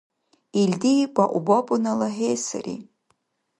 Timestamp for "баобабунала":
1.15-2.07